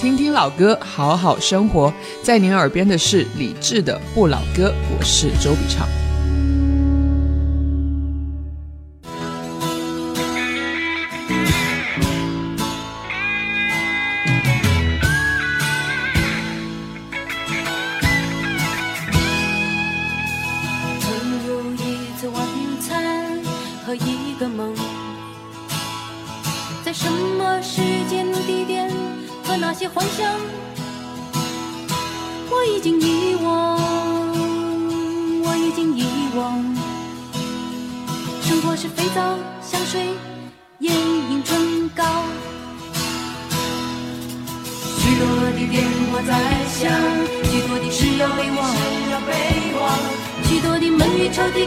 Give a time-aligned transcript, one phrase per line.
[0.00, 1.92] 听听老歌，好好生活。
[2.22, 5.86] 在您耳边的是李志的《不老歌》，我是周笔畅。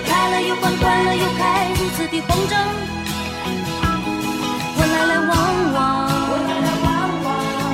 [0.06, 2.54] 开了又关关了又开如此的慌张
[4.78, 5.32] 我来来往
[5.74, 5.78] 往。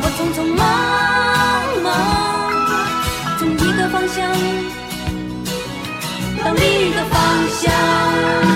[0.01, 0.61] 我匆匆忙
[1.83, 1.87] 忙
[3.37, 4.17] 从一个方向
[6.43, 7.15] 到另一个方
[7.49, 8.48] 向。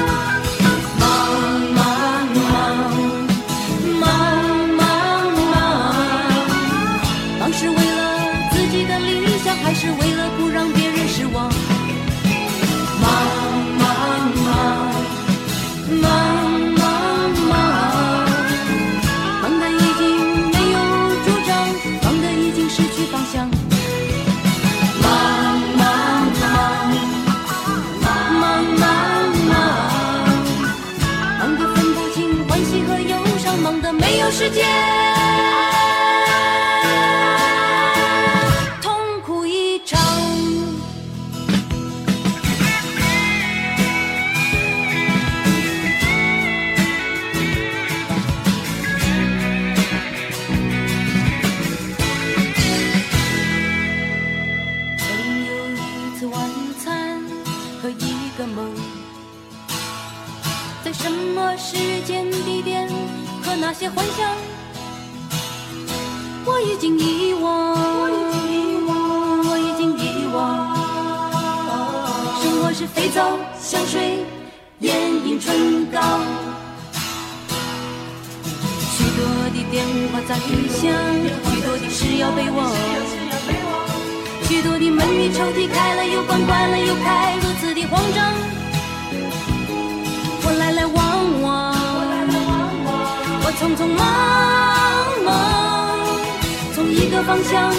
[97.26, 97.74] 方向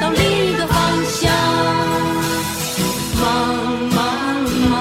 [0.00, 0.76] 到另一个方
[1.10, 1.32] 向，
[3.20, 3.22] 忙
[3.90, 3.98] 忙
[4.70, 4.72] 忙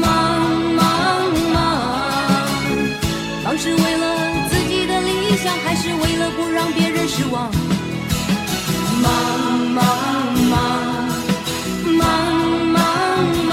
[0.00, 0.02] 忙
[0.74, 0.86] 忙
[1.52, 1.56] 忙，
[3.44, 4.04] 忙是为了
[4.50, 7.50] 自己的理想，还是为了不让别人失望？
[9.02, 9.12] 忙
[9.74, 9.84] 忙
[10.48, 10.54] 忙
[11.98, 12.02] 忙
[12.72, 12.78] 忙
[13.44, 13.52] 忙，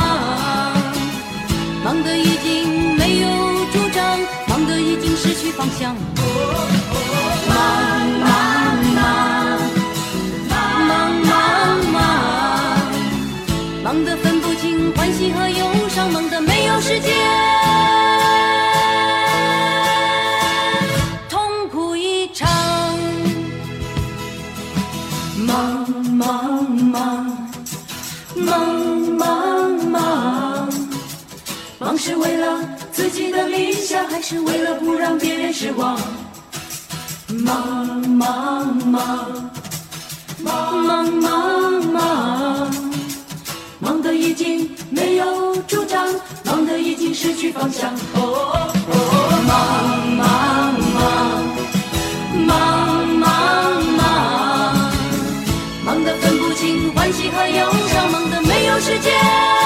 [1.83, 3.27] 忙得已经没有
[3.73, 5.95] 主张，忙得已经失去方向。
[32.15, 32.59] 为了
[32.91, 35.99] 自己的理想，还是为了不让别人失望
[37.27, 39.51] 忙忙忙
[40.39, 42.71] 忙，忙忙，
[43.79, 46.07] 忙得已经没有主张，
[46.43, 47.93] 忙得已经失去方向。
[48.13, 48.95] 哦哦，
[49.47, 49.53] 忙
[50.17, 50.23] 忙
[50.95, 51.03] 忙
[52.47, 53.23] 忙忙
[53.97, 54.03] 忙，
[55.85, 59.64] 忙得分不清欢喜和忧伤，忙得没有时间。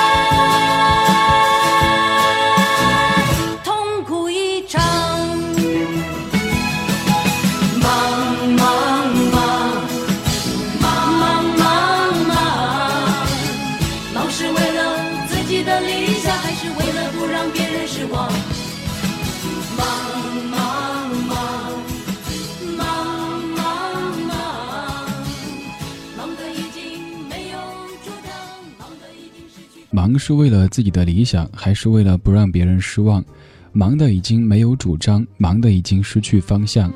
[30.09, 33.23] 忙是为了自己的理想，还是为了不让别人失望？
[33.71, 36.91] 忙的已经没有主张，忙的已经失去方向，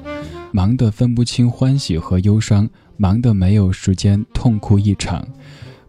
[0.51, 2.67] 忙的分不清欢喜和忧伤，
[2.97, 5.23] 忙的没有时间痛哭一场。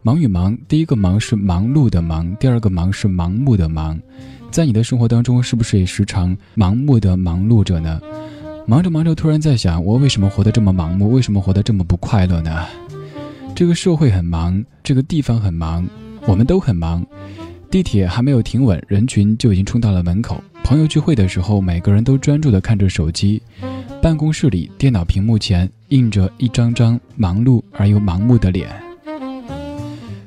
[0.03, 3.99] 忙与忙，第一个忙是忙碌的忙，第二个忙是盲目的忙。
[4.50, 7.99] 在你的生活当中，是不是也时常盲目的忙碌着呢？
[8.67, 11.11] 忙着忙着，突然在想，我为什么活得这么盲目？
[11.11, 12.67] 为什么活得这么不快乐呢？
[13.55, 15.88] 这个社会很忙，这个地方很忙，
[16.26, 17.05] 我们都很忙。
[17.71, 20.43] 地铁还没有停稳，人群就已经冲到了门口。
[20.62, 23.43] 朋友聚会的时候，每个人都专注地看着手机。
[24.00, 28.71] 办公室里，电脑屏幕前映着一张张忙碌而又盲目的脸。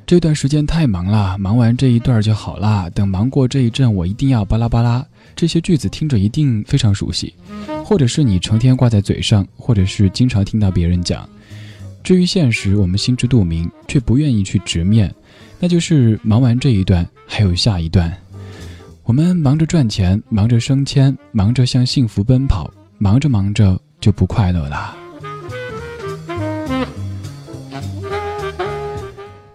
[0.06, 2.88] 这段时间太忙了，忙完这一段就好啦。
[2.90, 5.04] 等忙过这一阵，我一定要巴拉巴拉。
[5.36, 7.34] 这些句子听着一定非常熟悉，
[7.84, 11.28] 或者是你成天挂在嘴上，或者是经常听到别人讲。
[12.02, 15.14] 至于现实，我们心知肚明，却不愿意去直面，
[15.58, 18.12] 那就是忙完这一段，还有下一段。
[19.04, 24.96] 我们忙着赚钱，忙着升迁，忙着向幸福奔跑，忙着忙着就不快乐了。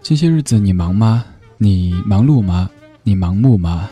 [0.02, 1.24] 这些日子你忙吗？
[1.56, 2.68] 你忙碌吗？
[3.02, 3.88] 你盲目吗？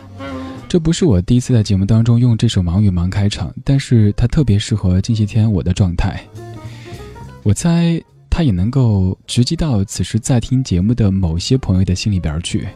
[0.67, 6.23] 这不是我第一次在节目当中用这首《忙与忙》开场，但是它特别适合近些天我的状态。
[7.43, 8.01] 我猜
[8.35, 12.67] 它也能够直击到此时在听节目的某些朋友的心里边去。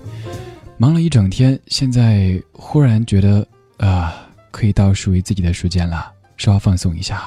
[0.78, 3.46] 忙了一整天，现在忽然觉得
[3.78, 4.14] 啊，
[4.52, 7.24] 可以到属于自己的时间了，稍微放松一下。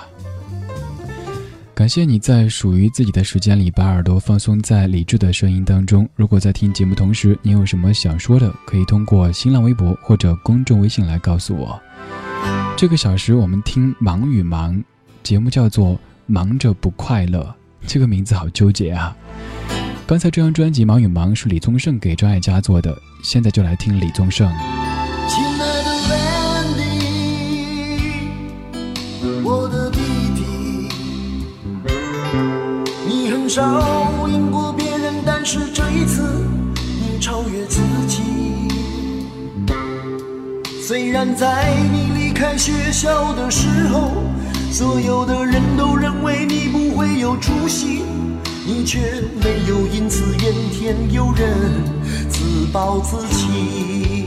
[1.74, 6.08] 感谢你在属于自己的时间里把耳朵放松在理智的声音当中。
[6.14, 11.80] 如果在听节目同时，你有什么想说的，可以通过新浪微博或者公众微信来告诉我。
[12.76, 14.76] 这个小时我们听《忙与忙》，
[15.24, 15.94] 节目叫做
[16.26, 17.42] 《忙着不快乐》，
[17.86, 19.16] 这个名字好纠结啊。
[20.06, 24.50] 刚才这张专辑《忙与忙》是李宗盛给张艾嘉做的，现在就来听李宗盛。
[33.52, 36.22] 少赢过别人，但是这一次
[37.00, 38.22] 你超越自己。
[40.86, 44.12] 虽然在你离开学校的时候，
[44.72, 48.02] 所有的人都认为你不会有出息，
[48.64, 48.98] 你却
[49.42, 51.82] 没有因此怨天尤人，
[52.28, 54.26] 自暴自弃。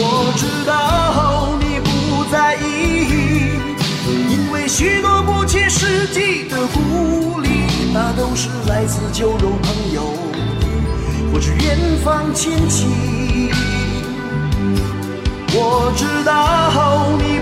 [0.00, 3.58] 我知道你不在意，
[4.30, 7.48] 因为许多不切实际的鼓励。
[7.92, 10.02] 那都是来自酒肉朋友，
[11.32, 12.86] 或是远方亲戚。
[15.50, 17.37] 我知道你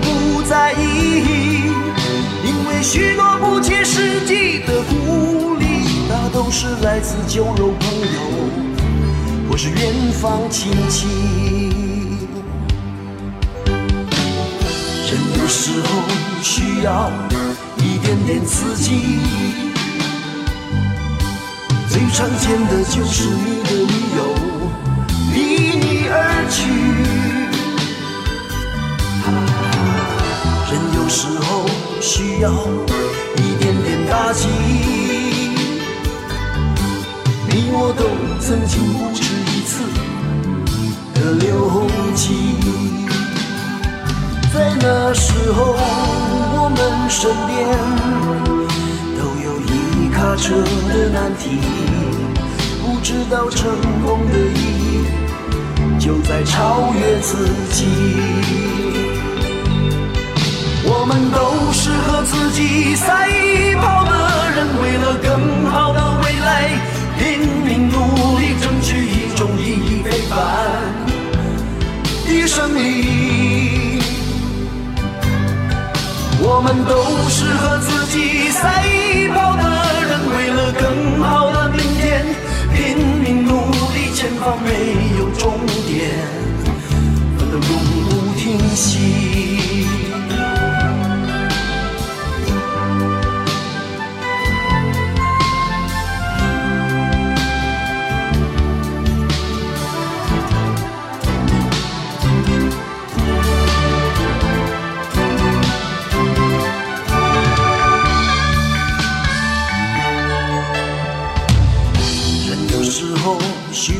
[0.49, 1.73] 在意，
[2.45, 5.65] 因为许多不切实际的鼓励，
[6.07, 8.19] 那都是来自酒肉朋友，
[9.49, 11.05] 或是远方亲戚。
[15.09, 15.87] 人有时候
[16.41, 17.11] 需要
[17.77, 19.19] 一点点刺激。
[21.89, 24.19] 最常见的就是你的女友
[25.33, 25.37] 离
[25.77, 26.15] 你而
[26.49, 26.63] 去，
[32.17, 32.49] 需要
[33.35, 34.47] 一点点打击，
[37.47, 38.05] 你我都
[38.41, 39.85] 曾经不止一次
[41.13, 41.85] 的流
[42.15, 42.57] 涕，
[44.51, 45.75] 在那时候
[46.57, 47.55] 我们身边
[49.19, 50.09] 都有一。
[50.09, 50.55] 卡车
[50.89, 51.61] 的难题，
[52.81, 53.69] 不知道成
[54.03, 55.05] 功的意义
[55.99, 58.86] 就在超越自己。
[60.89, 63.27] 我们都是和自己赛
[63.81, 64.11] 跑的
[64.55, 66.71] 人，为了更好的未来
[67.19, 70.35] 拼命努力，争取一种意义非凡
[72.25, 73.99] 的胜利。
[76.39, 78.83] 我们都是和自己赛
[79.35, 79.63] 跑的
[80.07, 80.11] 人。
[80.37, 82.25] 为了更好的明天，
[82.73, 83.51] 拼命努
[83.93, 84.69] 力，前方没
[85.19, 86.15] 有终点，
[87.37, 87.69] 奋斗永
[88.05, 89.26] 不停息。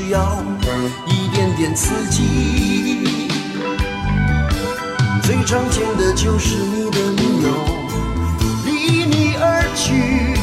[0.09, 0.41] 要
[1.05, 3.07] 一点点刺激，
[5.23, 7.49] 最常见的就是你的女友
[8.65, 10.33] 离你而去。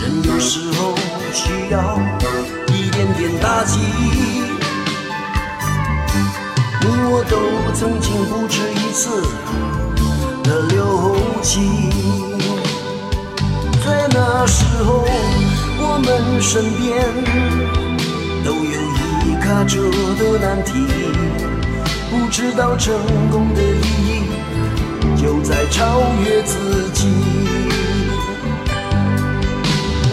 [0.00, 0.94] 人有时候
[1.34, 1.98] 需要
[2.72, 3.78] 一点点打击，
[6.80, 7.36] 你我都
[7.74, 9.22] 曾经不止一次
[10.42, 11.90] 的流涕，
[13.84, 15.06] 在那时候。
[15.90, 16.86] 我们身边
[18.44, 18.76] 都有
[19.24, 19.80] 一卡车
[20.18, 20.70] 的难题，
[22.10, 22.94] 不知道成
[23.30, 24.22] 功的意义
[25.16, 27.08] 就在超越自己。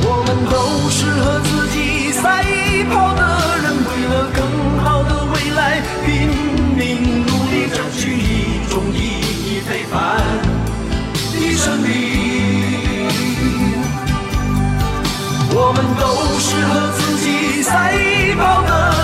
[0.01, 0.55] 我们都
[0.89, 2.44] 是和自己赛
[2.89, 3.22] 跑的
[3.62, 4.39] 人，为了更
[4.79, 6.08] 好的未来拼
[6.75, 6.82] 命
[7.27, 8.01] 努力，争取
[15.75, 17.91] 我们都是和自己赛
[18.38, 18.94] 跑的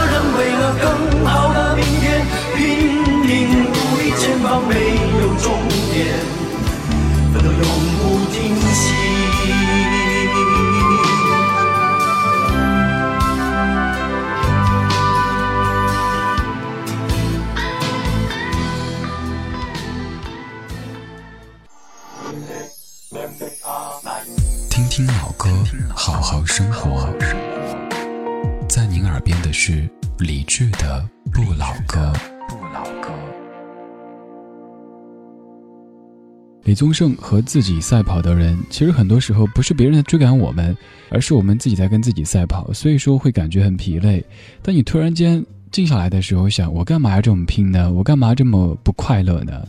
[36.72, 40.74] 李宗盛和自己赛跑的人，其实很多时候不是别人在追赶我们，
[41.10, 44.24] 而是我们自己在跟自己赛跑，所以说会感觉很疲累。
[44.62, 47.92] 当你突然间静下来的时候，想我干嘛要这么拼呢？
[47.92, 49.68] 我干嘛这么不快乐呢？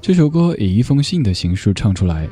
[0.00, 2.28] 这首歌以一封信的形式唱出来。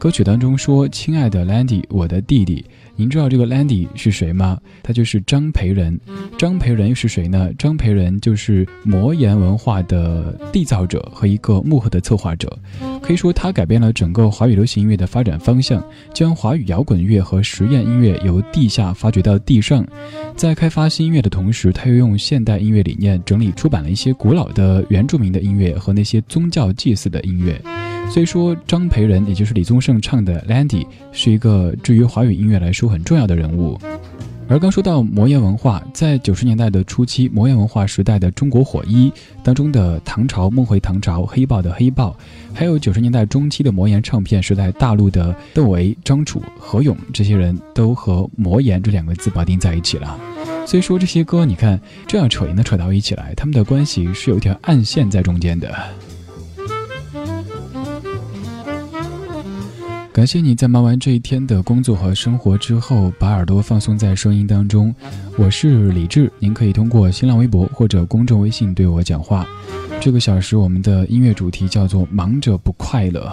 [0.00, 2.64] 歌曲当中说：“亲爱的 Landy，我的弟弟，
[2.96, 4.58] 您知道这个 Landy 是谁吗？
[4.82, 6.00] 他就是张培仁。
[6.38, 7.50] 张培仁又是谁呢？
[7.58, 12.58] 张培仁就是魔岩文化的缔造者和一个幕后的策划者。
[13.02, 19.86] 可以说，他改变了整个华语流行音乐的发展方向，将华语摇滚乐和实验音乐由地下发掘到地上。
[20.34, 27.60] 在开发新音乐的同时，他又用现代音乐理念整理出版了一些古老的原住民的音乐和那些宗教祭祀的音乐。”
[28.12, 33.78] 虽说，张培仁也就是李宗盛唱的《Landy》是一个至于华语音乐来说很重要的人物。
[34.48, 39.12] 而刚说到魔岩文化，在九十年代的初期，魔岩文化时代的中国火一
[39.44, 42.16] 当中的唐朝、梦回唐朝、黑豹的黑豹，
[42.52, 50.18] 还有九十年代中期的魔岩唱片时代大陆的窦唯、张楚、何勇这些人都和魔岩这两个字绑定在一起了。
[50.66, 55.72] 所以说这些歌，你看这样扯也能扯到一起来，他们的关系是有一条暗线在中间的。
[60.12, 64.92] 感谢你在忙完这一天的工作和生活之后，把耳朵放松在声音当中。
[65.36, 69.46] 我是李志，您可以通过新浪微博或者公众微信对我讲话。
[70.00, 73.32] 这个小时我们的音乐主题叫做“忙着不快乐”，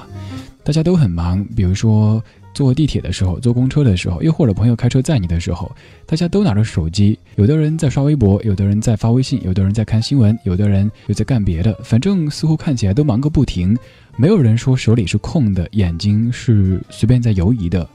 [0.64, 1.44] 大家都很忙。
[1.56, 7.18] 比如说坐地铁的时候、坐公车的时候，又或者朋友开车载你的时候，大家都拿着手机。
[7.38, 11.74] 有的人在刷微博，有的人在发微信，有的人在看新闻，有的人又在干别的。
[11.84, 13.76] 反正似乎看起来都忙个不停。
[14.20, 17.88] 没有人说手里是空的，眼睛是随便在游移的。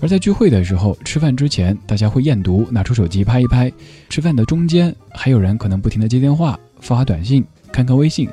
[0.00, 3.68] 而在聚会的时候，吃饭之前，大家会验毒，拿出手机拍一拍；
[4.08, 8.28] 吃饭的中间，还有人可能不停的接电话、发发短信、看看微信。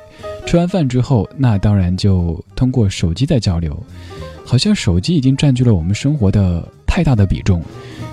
[0.46, 3.76] 吃完饭之后，那当然就通过手机在交流。
[4.44, 7.60] 好像手机已经占据了我们生活的太大的比重。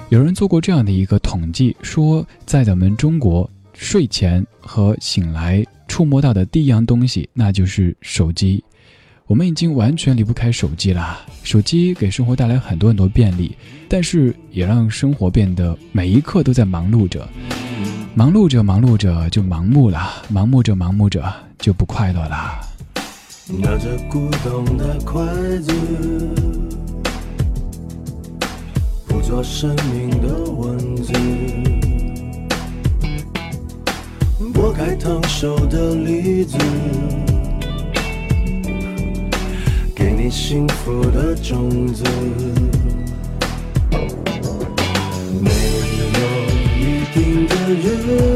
[0.09, 8.63] 有人做过这样的一个统计，说在咱们中国，睡前和醒来触摸到的第一样东西，那就是手机。
[9.25, 11.25] 我们已经完全离不开手机啦。
[11.43, 13.55] 手机给生活带来很多很多便利，
[13.87, 17.27] 但是也让生活变得每一刻都在忙碌着，
[18.13, 22.59] 忙碌着忙碌着就盲目了，盲目着盲目着就不快乐了。
[23.47, 25.23] 拿着古董的筷
[25.59, 25.73] 子，
[29.07, 31.13] 捕捉生命的文字，
[34.53, 36.57] 剥开烫手的梨子。
[40.03, 42.03] 给你幸福的种子，
[45.39, 45.49] 没
[46.19, 46.21] 有
[46.77, 48.32] 一定的日子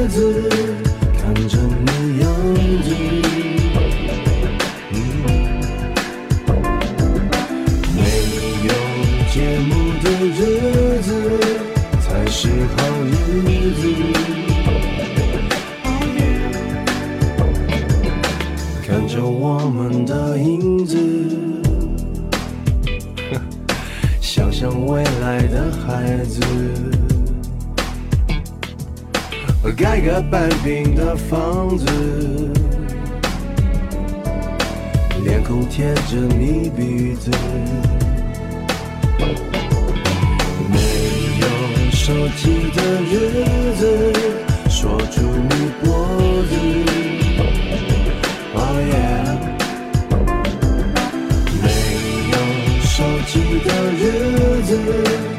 [53.27, 55.36] 直到日子。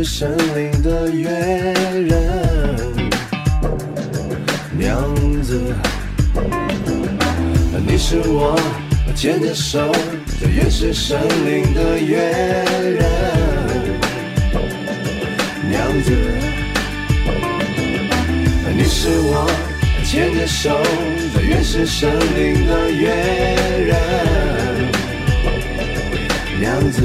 [0.00, 1.28] 在原始森林的月
[2.08, 2.16] 人，
[4.78, 5.60] 娘子。
[7.86, 8.58] 你是我
[9.14, 9.92] 牵着手
[10.40, 12.16] 在原始森林的月
[12.96, 13.04] 人。
[15.68, 16.16] 娘子，
[18.74, 19.46] 你是我
[20.02, 20.80] 牵着手
[21.34, 23.10] 在原始森林的月
[23.84, 23.94] 人。
[26.58, 27.02] 娘子，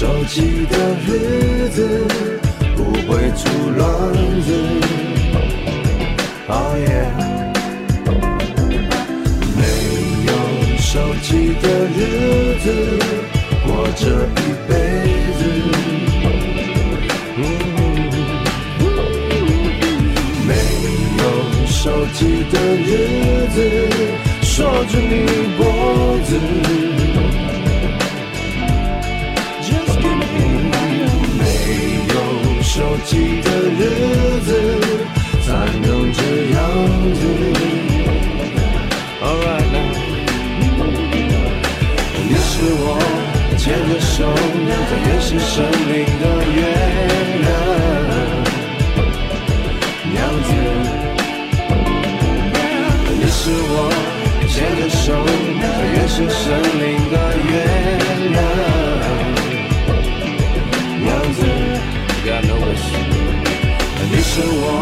[0.00, 0.74] 手机的
[1.06, 1.76] 日子
[2.74, 3.42] 不会出
[3.76, 3.84] 乱
[4.40, 4.48] 子。
[6.48, 6.88] 哦耶，
[9.58, 9.60] 没
[10.24, 10.32] 有
[10.78, 10.88] 手
[11.20, 11.28] 机
[11.60, 11.64] 的
[11.94, 11.98] 日
[12.62, 12.64] 子。
[13.66, 14.02] 过这
[14.40, 14.72] 一辈
[15.36, 15.38] 子，
[20.48, 20.50] 没
[21.18, 21.22] 有
[21.66, 21.76] 手
[22.14, 22.18] 机
[22.50, 22.54] 的
[22.86, 22.88] 日
[23.50, 23.56] 子，
[24.40, 25.12] 锁住你
[25.58, 25.60] 脖
[26.24, 26.30] 子。
[33.00, 33.80] 有手机的日
[34.44, 34.48] 子，
[35.42, 35.48] 才
[35.80, 36.20] 能这
[36.52, 36.58] 样
[37.14, 37.20] 子。
[39.22, 39.90] Alright now，
[42.28, 42.84] 你是我。
[43.58, 44.24] 牵着手，
[44.66, 46.58] 在原始森林的月
[47.42, 47.48] 亮，
[50.12, 50.48] 娘子，
[53.12, 53.74] 你是我
[54.48, 55.12] 牵着手，
[55.60, 56.42] 在原始森
[56.80, 57.14] 林的
[57.50, 57.52] 月
[58.30, 58.38] 亮，
[62.72, 64.80] 你是我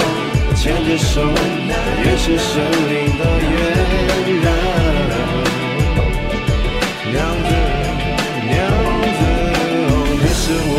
[0.54, 1.24] 牵着手，
[1.68, 1.72] 在
[2.04, 2.52] 原始森
[2.88, 3.56] 林的月
[4.42, 4.46] 亮，
[7.12, 7.50] 娘子。
[8.48, 8.56] 娘
[9.16, 9.20] 子，
[10.20, 10.72] 你是我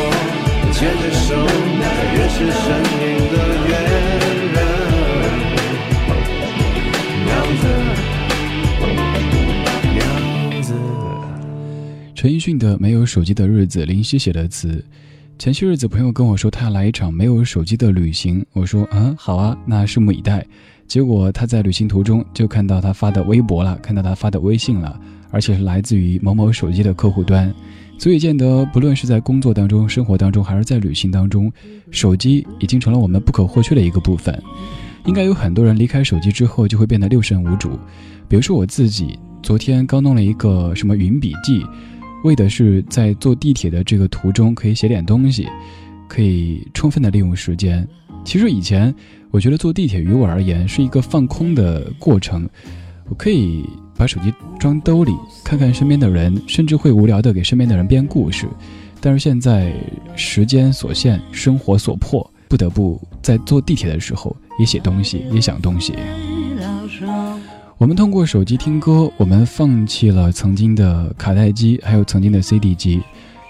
[0.71, 1.27] 牵着手，
[1.79, 2.65] 在原始森
[2.99, 3.35] 林的
[3.67, 4.57] 月人，
[7.25, 7.29] 娘
[7.59, 7.61] 子，
[9.95, 9.97] 娘
[10.61, 10.67] 子。
[12.13, 14.83] 陈奕迅的《没有手机的日子》，林夕写的词。
[15.39, 20.45] 前些日子，朋友跟我说他要来一场没有手机的旅行，我说嗯好啊，那拭目以待。
[20.85, 24.99] 结果他在旅行途中就看到他发的微博了，看到他发的微信了，
[25.31, 27.53] 而且是来自于某某手机的客户端。
[27.97, 31.49] 所以见得，不论是在工作当中、生活当中，还是在旅行当中，
[31.89, 34.37] 手机已经成了我们不可或缺的一个部分。
[35.05, 37.79] 应该有很多人离开手机之后，就会变得六神无主。
[38.27, 41.65] 比如说我自己，昨天刚弄了一个什么云笔记，
[42.23, 45.47] 为的是在坐地铁的这个途中可以写点东西，
[46.07, 47.87] 可以充分的利用时间。
[48.23, 48.93] 其实以前，
[49.31, 52.49] 我觉得坐地铁于我而言是一个放空的过程，
[53.07, 53.65] 我可以。
[53.99, 55.11] 把手机装兜里，
[55.43, 58.47] 看看身边的人，甚至会无聊的给身边的人编故事。
[59.01, 59.73] 但是现在
[60.15, 65.93] 时间所限，生活所迫，不得不在坐地铁的时候也写东西，也想东西。
[67.79, 73.01] 我们通过手机听歌，我们放弃了曾经的卡带机，还有曾经的 CD 机。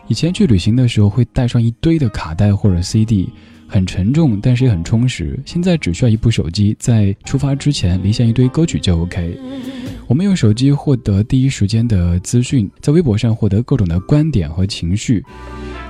[0.08, 3.28] 以前去旅行的时候会带上一堆的卡带或者 CD，
[3.68, 5.40] 很沉重，但是也很充实。
[5.48, 9.36] 现在只需要一部手机，在出发之前离线一堆歌曲就 OK。
[10.06, 15.26] 我们用手机获得第一时间的资讯，在微博上获得各种的观点和情绪。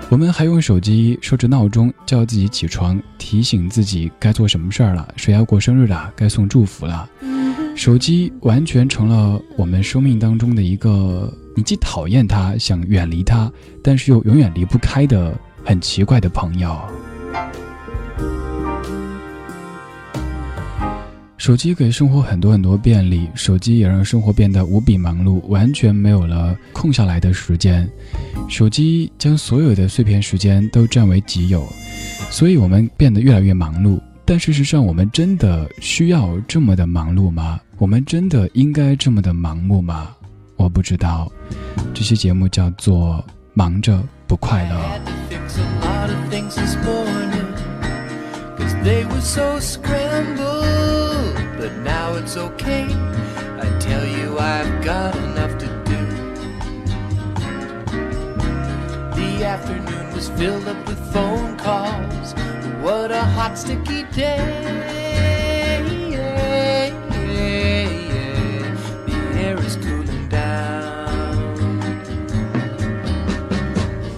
[0.07, 7.09] 我们还用手机设置闹钟，叫自己起床，提醒自己该做什么事儿了，谁要过生日了，该送祝福了。
[7.79, 13.49] 手机完全成了我们生命当中的一个，你既讨厌它，想远离它，
[13.81, 16.77] 但是又永远离不开的很奇怪的朋友。
[21.37, 27.89] 手机给生活很多很多便利，手机也让生活变得无比忙碌，完全没有了空下来的时间。
[28.49, 31.65] 手机将所有的碎片时间都占为己有，
[32.29, 33.97] 所以我们变得越来越忙碌。
[34.25, 37.57] 但事实上，我们真的需要这么的忙碌吗？
[37.79, 40.13] 我们真的应该这么的盲目吗？
[40.57, 41.31] 我不知道。
[41.93, 44.75] 这期节目叫做《忙着不快乐》。
[48.81, 52.87] They were so scrambled, but now it's okay.
[53.59, 55.97] I tell you, I've got enough to do.
[59.15, 62.33] The afternoon was filled up with phone calls.
[62.81, 65.08] What a hot, sticky day.
[69.49, 71.71] Air is cooling down.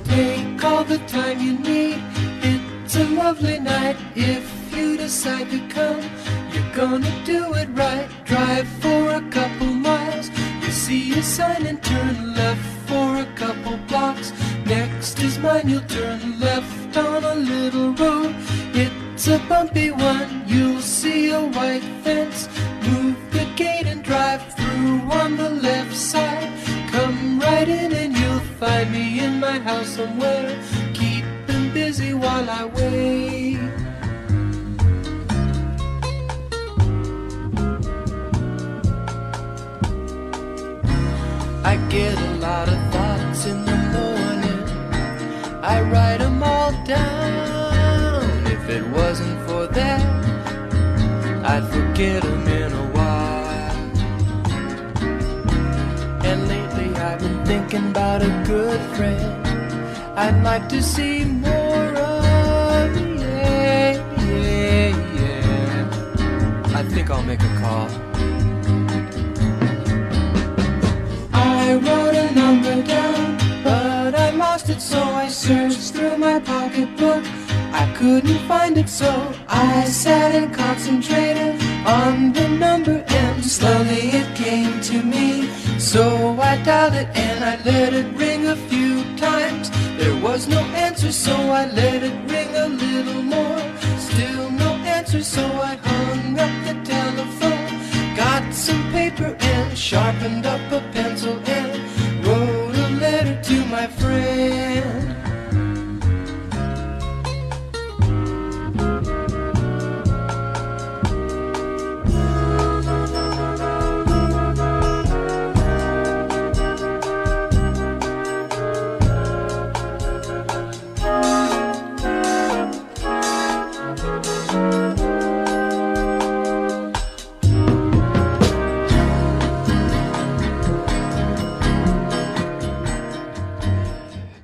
[0.04, 2.00] Take all the time you need.
[2.52, 6.02] It's a lovely night if you decide to come
[6.52, 8.08] You're gonna do it right.
[8.26, 10.28] Drive for a couple miles.
[10.64, 14.34] You see a sign and turn left for a couple blocks.
[14.66, 15.70] Next is mine.
[15.70, 18.36] You'll turn left on a little road.
[18.84, 20.30] It's a bumpy one.
[20.54, 22.50] You'll see a white fence.
[22.88, 24.42] Move the gate and drive
[25.22, 26.52] on the left side.
[26.92, 30.62] Come right in and you'll find me in my house somewhere.
[30.94, 33.60] Keeping busy while I wait.
[41.64, 44.62] I get a lot of thoughts in the morning.
[45.64, 48.48] I write them all down.
[48.48, 50.04] If it wasn't for that,
[51.46, 52.48] I'd forget them
[57.72, 59.48] thinking about a good friend
[60.18, 62.96] I'd like to see more of.
[63.18, 63.94] Yeah,
[64.26, 66.76] yeah, yeah.
[66.76, 67.88] I think I'll make a call.
[71.34, 77.24] I wrote a number down, but I lost it, so I searched through my pocketbook.
[77.72, 81.56] I couldn't find it, so I sat and concentrated
[81.86, 85.51] on the number, and slowly it came to me.
[85.82, 89.72] So I dialed it and I let it ring a few times.
[89.98, 93.60] There was no answer, so I let it ring a little more.
[93.98, 98.16] Still no answer, so I hung up the telephone.
[98.16, 105.11] Got some paper and sharpened up a pencil and wrote a letter to my friend.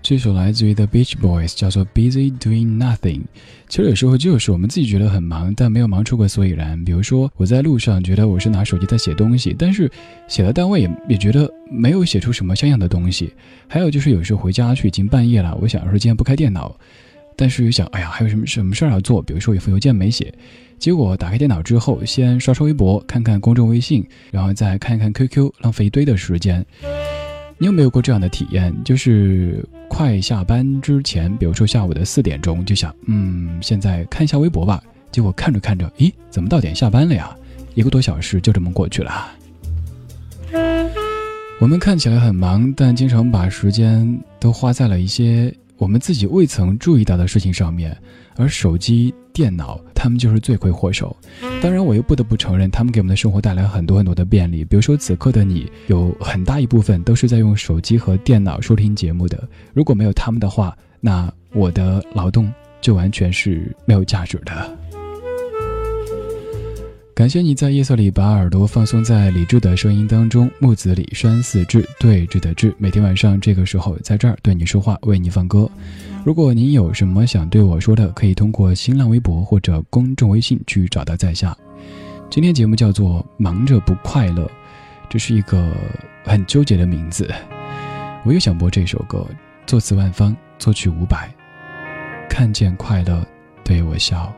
[0.10, 3.20] 这首来自于 The Beach Boys，叫做《Busy Doing Nothing》。
[3.68, 6.82] 其实有时候就是我们自己觉得很忙，但没有忙出个所以然。
[6.86, 9.92] 比如说，我在路上觉得我是拿手机在写东西，但是
[10.30, 13.34] 写到单位也也觉得没有写出什么像样的东西。
[13.68, 16.74] 还有就是有时候回家去已经半夜了，我想说今天不开电脑，
[17.36, 19.22] 但是又想，哎呀，还有什么什么事儿要做？
[19.22, 20.34] 比如说有封邮件没写，
[20.80, 26.66] 结果打开电脑之后，先刷刷微博，看看公众微信，然后再看一看 QQ，浪费一堆的时间。
[27.60, 28.76] 你有没有过这样的体验？
[28.84, 34.82] 就是快下班之前，比如说下午的四点钟，就想，嗯，现在看一下微博吧。
[35.12, 37.36] 结果看着看着，咦，怎么到点下班了呀？
[37.74, 39.32] 一个多小时就这么过去了。
[41.60, 47.98] 我们看起来很忙，但经常把时间都花在了一些我们自己未曾注意到的事情上面，
[48.36, 51.18] 而手机、电脑，他们就是罪魁祸首。
[51.60, 54.64] 当然，我又不得不承认，他们给我们的生活带来很多很多的便利。
[54.64, 59.44] 比如说，此刻的你，有很大一部分都是在用手机和电脑收听节目的。
[59.74, 64.77] 如果没有他们的话，那我的劳动就完全是没有价值的。
[67.18, 75.68] 感谢你在夜色里把耳朵放松在李志的声音当中，木子李山寺志对峙的志，每天晚上这个时候在这儿对你说话，为你放歌。
[76.24, 81.58] 如果您有什么想对我说的，可以通过新浪微博或者公众微信去找到在下。
[82.30, 84.46] 今天节目叫做《忙着不快乐》，
[85.10, 85.76] 这是一个
[86.24, 87.28] 很纠结的名字。
[88.26, 89.26] 我又想播这首歌，
[89.66, 91.28] 作词万芳，作曲伍佰。
[92.30, 93.26] 看见快乐，
[93.64, 94.32] 对我笑。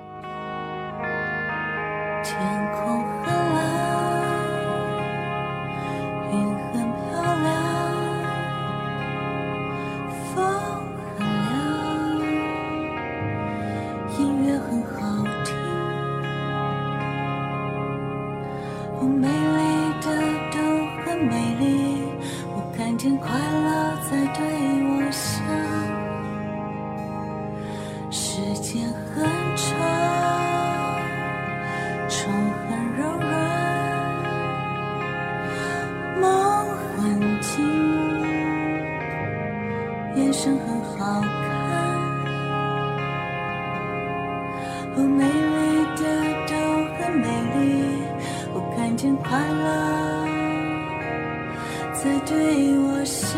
[32.09, 32.33] 床
[32.67, 33.29] 很柔软，
[36.19, 36.25] 梦
[36.97, 36.99] 很
[37.39, 37.63] 静，
[40.15, 41.29] 眼神很好看。
[44.95, 46.03] 哦，美丽的
[46.47, 46.51] 都
[46.97, 47.57] 很美丽，
[48.55, 49.63] 我看见快乐
[51.93, 52.33] 在对
[52.79, 53.37] 我笑。